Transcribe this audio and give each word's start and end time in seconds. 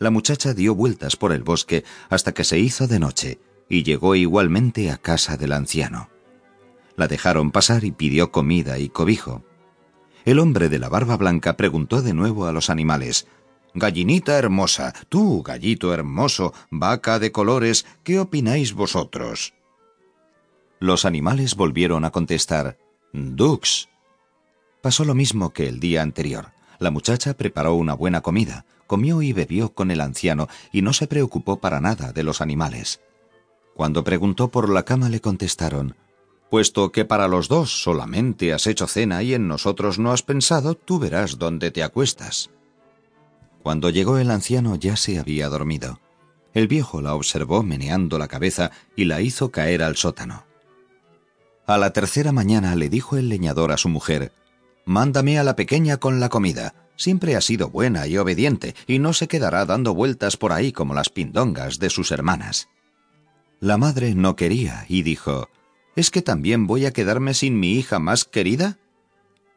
La 0.00 0.10
muchacha 0.10 0.54
dio 0.54 0.74
vueltas 0.74 1.14
por 1.14 1.30
el 1.30 1.42
bosque 1.42 1.84
hasta 2.08 2.32
que 2.32 2.42
se 2.42 2.58
hizo 2.58 2.88
de 2.88 2.98
noche 2.98 3.38
y 3.68 3.82
llegó 3.82 4.14
igualmente 4.14 4.90
a 4.90 4.96
casa 4.96 5.36
del 5.36 5.52
anciano. 5.52 6.08
La 6.96 7.06
dejaron 7.06 7.50
pasar 7.50 7.84
y 7.84 7.92
pidió 7.92 8.32
comida 8.32 8.78
y 8.78 8.88
cobijo. 8.88 9.44
El 10.24 10.38
hombre 10.38 10.70
de 10.70 10.78
la 10.78 10.88
barba 10.88 11.18
blanca 11.18 11.58
preguntó 11.58 12.00
de 12.00 12.14
nuevo 12.14 12.46
a 12.46 12.52
los 12.52 12.70
animales, 12.70 13.26
Gallinita 13.74 14.38
hermosa, 14.38 14.94
tú, 15.10 15.42
gallito 15.42 15.92
hermoso, 15.92 16.54
vaca 16.70 17.18
de 17.18 17.30
colores, 17.30 17.84
¿qué 18.02 18.18
opináis 18.18 18.72
vosotros? 18.72 19.52
Los 20.78 21.04
animales 21.04 21.56
volvieron 21.56 22.06
a 22.06 22.10
contestar, 22.10 22.78
Dux. 23.12 23.90
Pasó 24.80 25.04
lo 25.04 25.14
mismo 25.14 25.50
que 25.50 25.68
el 25.68 25.78
día 25.78 26.00
anterior. 26.00 26.52
La 26.80 26.90
muchacha 26.90 27.34
preparó 27.34 27.74
una 27.74 27.94
buena 27.94 28.22
comida, 28.22 28.64
comió 28.86 29.22
y 29.22 29.32
bebió 29.32 29.72
con 29.72 29.92
el 29.92 30.00
anciano 30.00 30.48
y 30.72 30.82
no 30.82 30.92
se 30.92 31.06
preocupó 31.06 31.60
para 31.60 31.80
nada 31.80 32.12
de 32.12 32.24
los 32.24 32.40
animales. 32.40 33.00
Cuando 33.76 34.02
preguntó 34.02 34.48
por 34.48 34.68
la 34.68 34.82
cama 34.82 35.08
le 35.08 35.20
contestaron, 35.20 35.94
Puesto 36.50 36.90
que 36.90 37.04
para 37.04 37.28
los 37.28 37.46
dos 37.46 37.82
solamente 37.82 38.52
has 38.52 38.66
hecho 38.66 38.88
cena 38.88 39.22
y 39.22 39.34
en 39.34 39.46
nosotros 39.46 40.00
no 40.00 40.10
has 40.10 40.22
pensado, 40.22 40.74
tú 40.74 40.98
verás 40.98 41.38
dónde 41.38 41.70
te 41.70 41.84
acuestas. 41.84 42.50
Cuando 43.62 43.90
llegó 43.90 44.18
el 44.18 44.30
anciano 44.30 44.74
ya 44.74 44.96
se 44.96 45.18
había 45.20 45.48
dormido. 45.48 46.00
El 46.52 46.66
viejo 46.66 47.02
la 47.02 47.14
observó 47.14 47.62
meneando 47.62 48.18
la 48.18 48.26
cabeza 48.26 48.72
y 48.96 49.04
la 49.04 49.20
hizo 49.20 49.52
caer 49.52 49.84
al 49.84 49.96
sótano. 49.96 50.44
A 51.66 51.78
la 51.78 51.92
tercera 51.92 52.32
mañana 52.32 52.74
le 52.74 52.88
dijo 52.88 53.16
el 53.16 53.28
leñador 53.28 53.70
a 53.70 53.76
su 53.76 53.88
mujer, 53.88 54.32
Mándame 54.90 55.38
a 55.38 55.44
la 55.44 55.54
pequeña 55.54 55.98
con 55.98 56.18
la 56.18 56.28
comida. 56.28 56.74
Siempre 56.96 57.36
ha 57.36 57.40
sido 57.40 57.70
buena 57.70 58.08
y 58.08 58.18
obediente, 58.18 58.74
y 58.88 58.98
no 58.98 59.12
se 59.12 59.28
quedará 59.28 59.64
dando 59.64 59.94
vueltas 59.94 60.36
por 60.36 60.50
ahí 60.50 60.72
como 60.72 60.94
las 60.94 61.10
pindongas 61.10 61.78
de 61.78 61.90
sus 61.90 62.10
hermanas. 62.10 62.68
La 63.60 63.78
madre 63.78 64.16
no 64.16 64.34
quería 64.34 64.86
y 64.88 65.02
dijo, 65.02 65.48
¿Es 65.94 66.10
que 66.10 66.22
también 66.22 66.66
voy 66.66 66.86
a 66.86 66.92
quedarme 66.92 67.34
sin 67.34 67.60
mi 67.60 67.74
hija 67.74 68.00
más 68.00 68.24
querida? 68.24 68.78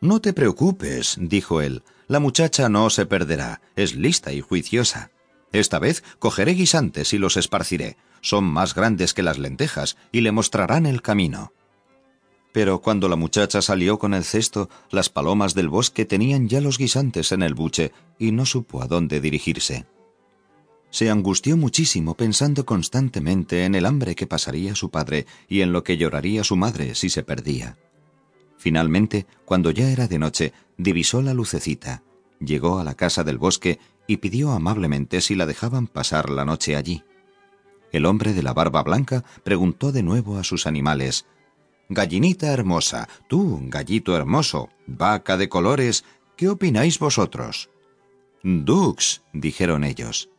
No 0.02 0.21
te 0.21 0.33
preocupes, 0.33 1.17
dijo 1.19 1.61
él, 1.61 1.81
la 2.08 2.19
muchacha 2.19 2.69
no 2.69 2.91
se 2.91 3.08
perderá, 3.08 3.59
es 3.75 3.95
lista 3.95 4.33
y 4.33 4.41
juiciosa. 4.41 5.09
Esta 5.52 5.80
vez 5.80 6.03
cogeré 6.19 6.52
guisantes 6.52 7.11
y 7.11 7.17
los 7.17 7.38
esparciré. 7.38 7.97
Son 8.21 8.43
más 8.43 8.75
grandes 8.75 9.15
que 9.15 9.23
las 9.23 9.39
lentejas 9.39 9.97
y 10.11 10.21
le 10.21 10.31
mostrarán 10.31 10.86
el 10.86 11.02
camino. 11.02 11.53
Pero 12.53 12.81
cuando 12.81 13.09
la 13.09 13.15
muchacha 13.15 13.61
salió 13.63 13.97
con 13.97 14.13
el 14.13 14.23
cesto, 14.23 14.69
las 14.91 15.09
palomas 15.09 15.55
del 15.55 15.69
bosque 15.69 16.05
tenían 16.05 16.47
ya 16.47 16.61
los 16.61 16.77
guisantes 16.77 17.31
en 17.31 17.41
el 17.41 17.55
buche 17.55 17.91
y 18.19 18.31
no 18.31 18.45
supo 18.45 18.83
a 18.83 18.87
dónde 18.87 19.19
dirigirse. 19.19 19.87
Se 20.91 21.09
angustió 21.09 21.57
muchísimo 21.57 22.13
pensando 22.13 22.63
constantemente 22.67 23.65
en 23.65 23.73
el 23.73 23.87
hambre 23.87 24.13
que 24.13 24.27
pasaría 24.27 24.75
su 24.75 24.91
padre 24.91 25.25
y 25.49 25.61
en 25.61 25.73
lo 25.73 25.83
que 25.83 25.97
lloraría 25.97 26.43
su 26.43 26.55
madre 26.55 26.93
si 26.93 27.09
se 27.09 27.23
perdía. 27.23 27.79
Finalmente, 28.59 29.25
cuando 29.45 29.71
ya 29.71 29.89
era 29.89 30.07
de 30.07 30.19
noche, 30.19 30.53
divisó 30.77 31.23
la 31.23 31.33
lucecita, 31.33 32.03
llegó 32.39 32.77
a 32.77 32.83
la 32.83 32.93
casa 32.93 33.23
del 33.23 33.39
bosque 33.39 33.79
y 34.05 34.17
pidió 34.17 34.51
amablemente 34.51 35.21
si 35.21 35.33
la 35.33 35.47
dejaban 35.47 35.87
pasar 35.87 36.29
la 36.29 36.45
noche 36.45 36.75
allí. 36.75 37.03
El 37.91 38.05
hombre 38.05 38.33
de 38.33 38.43
la 38.43 38.53
barba 38.53 38.83
blanca 38.83 39.23
preguntó 39.43 39.91
de 39.91 40.03
nuevo 40.03 40.37
a 40.37 40.43
sus 40.43 40.67
animales 40.67 41.25
Gallinita 41.94 42.52
hermosa, 42.52 43.08
tú, 43.27 43.59
gallito 43.66 44.17
hermoso, 44.17 44.69
vaca 44.88 45.38
de 45.38 45.47
colores, 45.47 46.03
¿qué 46.36 46.49
opináis 46.49 46.97
vosotros? 46.97 47.69
Dux, 48.41 49.22
dijeron 49.31 49.83
ellos. 49.83 50.30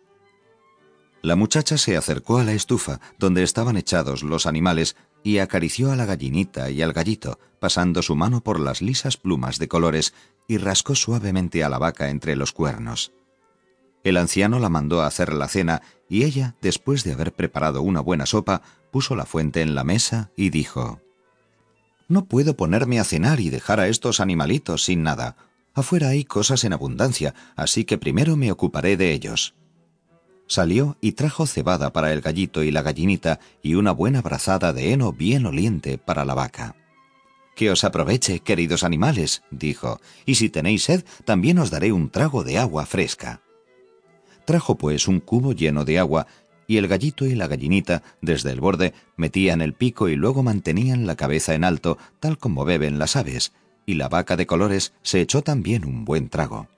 La 1.22 1.36
muchacha 1.36 1.78
se 1.78 1.96
acercó 1.96 2.38
a 2.38 2.44
la 2.44 2.54
estufa 2.54 3.00
donde 3.20 3.44
estaban 3.44 3.76
echados 3.76 4.24
los 4.24 4.46
animales 4.46 4.96
y 5.22 5.38
acarició 5.38 5.92
a 5.92 5.96
la 5.96 6.06
gallinita 6.06 6.70
y 6.70 6.82
al 6.82 6.92
gallito, 6.92 7.38
pasando 7.60 8.02
su 8.02 8.16
mano 8.16 8.42
por 8.42 8.58
las 8.58 8.82
lisas 8.82 9.16
plumas 9.16 9.60
de 9.60 9.68
colores 9.68 10.12
y 10.48 10.58
rascó 10.58 10.96
suavemente 10.96 11.62
a 11.62 11.68
la 11.68 11.78
vaca 11.78 12.10
entre 12.10 12.34
los 12.34 12.52
cuernos. 12.52 13.12
El 14.02 14.16
anciano 14.16 14.58
la 14.58 14.68
mandó 14.70 15.02
a 15.02 15.06
hacer 15.06 15.32
la 15.32 15.46
cena 15.46 15.82
y 16.08 16.24
ella, 16.24 16.56
después 16.60 17.04
de 17.04 17.12
haber 17.12 17.32
preparado 17.32 17.80
una 17.80 18.00
buena 18.00 18.26
sopa, 18.26 18.60
puso 18.90 19.14
la 19.14 19.24
fuente 19.24 19.62
en 19.62 19.76
la 19.76 19.84
mesa 19.84 20.32
y 20.36 20.50
dijo 20.50 21.00
No 22.08 22.26
puedo 22.26 22.56
ponerme 22.56 23.00
a 23.00 23.04
cenar 23.04 23.40
y 23.40 23.50
dejar 23.50 23.80
a 23.80 23.88
estos 23.88 24.20
animalitos 24.20 24.84
sin 24.84 25.02
nada. 25.02 25.36
Afuera 25.74 26.08
hay 26.08 26.24
cosas 26.24 26.64
en 26.64 26.72
abundancia, 26.72 27.34
así 27.56 27.84
que 27.84 27.98
primero 27.98 28.36
me 28.36 28.52
ocuparé 28.52 28.96
de 28.96 29.12
ellos 29.12 29.54
salió 30.46 30.96
y 31.00 31.12
trajo 31.12 31.46
cebada 31.46 31.92
para 31.92 32.12
el 32.12 32.20
gallito 32.20 32.62
y 32.62 32.70
la 32.70 32.82
gallinita 32.82 33.40
y 33.62 33.74
una 33.74 33.92
buena 33.92 34.22
brazada 34.22 34.72
de 34.72 34.92
heno 34.92 35.12
bien 35.12 35.46
oliente 35.46 35.98
para 35.98 36.24
la 36.24 36.34
vaca. 36.34 36.76
Que 37.54 37.70
os 37.70 37.84
aproveche, 37.84 38.40
queridos 38.40 38.82
animales, 38.82 39.42
dijo, 39.50 40.00
y 40.26 40.34
si 40.34 40.50
tenéis 40.50 40.84
sed, 40.84 41.04
también 41.24 41.58
os 41.58 41.70
daré 41.70 41.92
un 41.92 42.10
trago 42.10 42.42
de 42.42 42.58
agua 42.58 42.84
fresca. 42.84 43.42
Trajo 44.44 44.76
pues 44.76 45.08
un 45.08 45.20
cubo 45.20 45.52
lleno 45.52 45.84
de 45.84 45.98
agua, 45.98 46.26
y 46.66 46.76
el 46.76 46.88
gallito 46.88 47.26
y 47.26 47.34
la 47.34 47.46
gallinita, 47.46 48.02
desde 48.20 48.50
el 48.50 48.60
borde, 48.60 48.94
metían 49.16 49.60
el 49.60 49.74
pico 49.74 50.08
y 50.08 50.16
luego 50.16 50.42
mantenían 50.42 51.06
la 51.06 51.16
cabeza 51.16 51.54
en 51.54 51.64
alto, 51.64 51.98
tal 52.20 52.38
como 52.38 52.64
beben 52.64 52.98
las 52.98 53.16
aves, 53.16 53.52
y 53.86 53.94
la 53.94 54.08
vaca 54.08 54.36
de 54.36 54.46
colores 54.46 54.92
se 55.02 55.20
echó 55.20 55.42
también 55.42 55.84
un 55.84 56.04
buen 56.04 56.28
trago. 56.28 56.68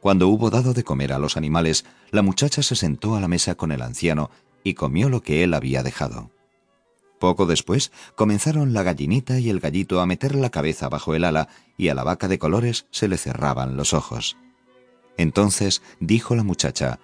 Cuando 0.00 0.28
hubo 0.28 0.50
dado 0.50 0.74
de 0.74 0.84
comer 0.84 1.12
a 1.12 1.18
los 1.18 1.36
animales, 1.36 1.84
la 2.10 2.22
muchacha 2.22 2.62
se 2.62 2.74
sentó 2.74 3.14
a 3.14 3.20
la 3.20 3.28
mesa 3.28 3.54
con 3.54 3.70
el 3.70 3.82
anciano 3.82 4.30
y 4.64 4.74
comió 4.74 5.08
lo 5.08 5.22
que 5.22 5.44
él 5.44 5.54
había 5.54 5.82
dejado. 5.82 6.30
Poco 7.20 7.46
después 7.46 7.92
comenzaron 8.16 8.72
la 8.72 8.82
gallinita 8.82 9.38
y 9.38 9.48
el 9.48 9.60
gallito 9.60 10.00
a 10.00 10.06
meter 10.06 10.34
la 10.34 10.50
cabeza 10.50 10.88
bajo 10.88 11.14
el 11.14 11.22
ala 11.22 11.48
y 11.76 11.86
a 11.86 11.94
la 11.94 12.02
vaca 12.02 12.26
de 12.26 12.40
colores 12.40 12.86
se 12.90 13.06
le 13.06 13.16
cerraban 13.16 13.76
los 13.76 13.94
ojos. 13.94 14.36
Entonces 15.16 15.82
dijo 16.00 16.34
la 16.34 16.42
muchacha, 16.42 16.98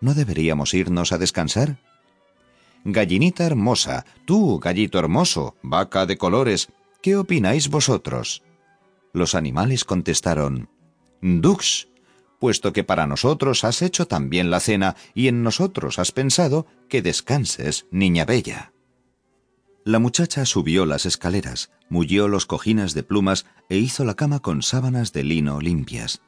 ¿No 0.00 0.14
deberíamos 0.14 0.74
irnos 0.74 1.12
a 1.12 1.18
descansar? 1.18 1.78
Gallinita 2.84 3.44
hermosa, 3.44 4.06
tú, 4.24 4.58
gallito 4.58 4.98
hermoso, 4.98 5.56
vaca 5.62 6.06
de 6.06 6.16
colores, 6.16 6.68
¿qué 7.02 7.16
opináis 7.16 7.68
vosotros? 7.68 8.42
Los 9.12 9.34
animales 9.34 9.84
contestaron, 9.84 10.70
Dux, 11.20 11.88
puesto 12.38 12.72
que 12.72 12.84
para 12.84 13.06
nosotros 13.06 13.64
has 13.64 13.82
hecho 13.82 14.06
también 14.06 14.50
la 14.50 14.60
cena 14.60 14.96
y 15.14 15.28
en 15.28 15.42
nosotros 15.42 15.98
has 15.98 16.12
pensado 16.12 16.66
que 16.88 17.02
descanses, 17.02 17.86
niña 17.90 18.24
bella. 18.24 18.72
La 19.84 19.98
muchacha 19.98 20.46
subió 20.46 20.86
las 20.86 21.04
escaleras, 21.04 21.70
mullió 21.90 22.28
los 22.28 22.46
cojines 22.46 22.94
de 22.94 23.02
plumas 23.02 23.46
e 23.68 23.76
hizo 23.76 24.04
la 24.04 24.14
cama 24.14 24.40
con 24.40 24.62
sábanas 24.62 25.12
de 25.12 25.24
lino 25.24 25.60
limpias. 25.60 26.22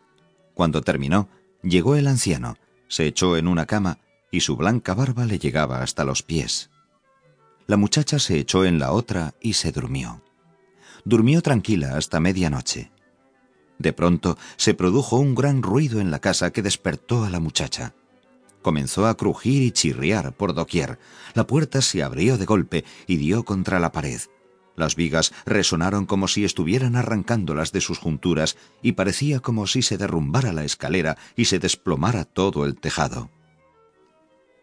Cuando 0.54 0.82
terminó, 0.82 1.28
llegó 1.62 1.96
el 1.96 2.08
anciano, 2.08 2.56
se 2.92 3.06
echó 3.06 3.38
en 3.38 3.48
una 3.48 3.64
cama 3.64 3.96
y 4.30 4.40
su 4.40 4.54
blanca 4.54 4.92
barba 4.92 5.24
le 5.24 5.38
llegaba 5.38 5.82
hasta 5.82 6.04
los 6.04 6.22
pies. 6.22 6.68
La 7.66 7.78
muchacha 7.78 8.18
se 8.18 8.38
echó 8.38 8.66
en 8.66 8.78
la 8.78 8.92
otra 8.92 9.32
y 9.40 9.54
se 9.54 9.72
durmió. 9.72 10.22
Durmió 11.02 11.40
tranquila 11.40 11.96
hasta 11.96 12.20
medianoche. 12.20 12.90
De 13.78 13.94
pronto 13.94 14.36
se 14.56 14.74
produjo 14.74 15.16
un 15.16 15.34
gran 15.34 15.62
ruido 15.62 16.00
en 16.00 16.10
la 16.10 16.18
casa 16.18 16.52
que 16.52 16.60
despertó 16.60 17.24
a 17.24 17.30
la 17.30 17.40
muchacha. 17.40 17.94
Comenzó 18.60 19.06
a 19.06 19.16
crujir 19.16 19.62
y 19.62 19.70
chirriar 19.70 20.34
por 20.34 20.52
doquier. 20.52 20.98
La 21.32 21.46
puerta 21.46 21.80
se 21.80 22.02
abrió 22.02 22.36
de 22.36 22.44
golpe 22.44 22.84
y 23.06 23.16
dio 23.16 23.46
contra 23.46 23.80
la 23.80 23.90
pared. 23.90 24.20
Las 24.74 24.96
vigas 24.96 25.32
resonaron 25.44 26.06
como 26.06 26.28
si 26.28 26.44
estuvieran 26.44 26.96
arrancándolas 26.96 27.72
de 27.72 27.80
sus 27.80 27.98
junturas 27.98 28.56
y 28.82 28.92
parecía 28.92 29.40
como 29.40 29.66
si 29.66 29.82
se 29.82 29.98
derrumbara 29.98 30.52
la 30.52 30.64
escalera 30.64 31.18
y 31.36 31.44
se 31.44 31.58
desplomara 31.58 32.24
todo 32.24 32.64
el 32.64 32.76
tejado. 32.76 33.30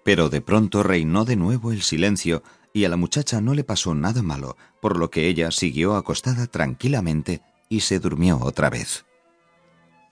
Pero 0.03 0.29
de 0.29 0.41
pronto 0.41 0.81
reinó 0.81 1.25
de 1.25 1.35
nuevo 1.35 1.71
el 1.71 1.83
silencio 1.83 2.41
y 2.73 2.85
a 2.85 2.89
la 2.89 2.97
muchacha 2.97 3.41
no 3.41 3.53
le 3.53 3.63
pasó 3.63 3.93
nada 3.93 4.21
malo, 4.23 4.57
por 4.81 4.97
lo 4.97 5.09
que 5.09 5.27
ella 5.27 5.51
siguió 5.51 5.95
acostada 5.95 6.47
tranquilamente 6.47 7.41
y 7.67 7.81
se 7.81 7.99
durmió 7.99 8.39
otra 8.41 8.69
vez. 8.69 9.05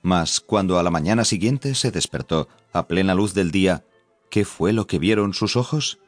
Mas 0.03 0.39
cuando 0.39 0.77
a 0.77 0.83
la 0.83 0.91
mañana 0.91 1.25
siguiente 1.25 1.73
se 1.75 1.91
despertó, 1.91 2.47
a 2.71 2.87
plena 2.87 3.15
luz 3.15 3.33
del 3.33 3.51
día, 3.51 3.85
¿qué 4.29 4.45
fue 4.45 4.73
lo 4.73 4.85
que 4.85 4.99
vieron 4.99 5.33
sus 5.33 5.55
ojos? 5.55 5.99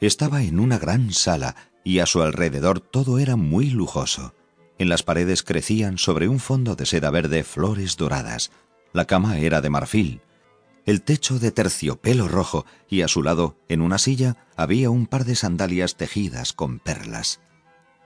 Estaba 0.00 0.42
en 0.42 0.60
una 0.60 0.78
gran 0.78 1.12
sala 1.12 1.71
y 1.84 1.98
a 1.98 2.06
su 2.06 2.22
alrededor 2.22 2.80
todo 2.80 3.18
era 3.18 3.36
muy 3.36 3.70
lujoso. 3.70 4.34
En 4.78 4.88
las 4.88 5.02
paredes 5.02 5.42
crecían 5.42 5.98
sobre 5.98 6.28
un 6.28 6.40
fondo 6.40 6.74
de 6.76 6.86
seda 6.86 7.10
verde 7.10 7.44
flores 7.44 7.96
doradas. 7.96 8.50
La 8.92 9.06
cama 9.06 9.38
era 9.38 9.60
de 9.60 9.70
marfil, 9.70 10.22
el 10.84 11.02
techo 11.02 11.38
de 11.38 11.52
terciopelo 11.52 12.26
rojo 12.26 12.66
y 12.88 13.02
a 13.02 13.08
su 13.08 13.22
lado, 13.22 13.56
en 13.68 13.82
una 13.82 13.98
silla, 13.98 14.36
había 14.56 14.90
un 14.90 15.06
par 15.06 15.24
de 15.24 15.36
sandalias 15.36 15.96
tejidas 15.96 16.52
con 16.52 16.80
perlas. 16.80 17.40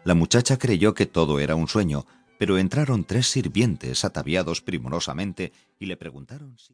La 0.04 0.14
muchacha 0.14 0.58
creyó 0.58 0.92
que 0.92 1.06
todo 1.06 1.40
era 1.40 1.54
un 1.54 1.68
sueño, 1.68 2.06
pero 2.38 2.58
entraron 2.58 3.04
tres 3.04 3.28
sirvientes 3.28 4.04
ataviados 4.04 4.60
primorosamente 4.60 5.52
y 5.78 5.86
le 5.86 5.96
preguntaron 5.96 6.58
si... 6.58 6.64